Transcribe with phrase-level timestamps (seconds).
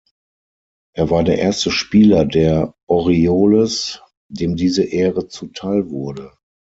[0.95, 6.31] Er war der erste Spieler der Orioles, dem diese Ehre zuteilwurde.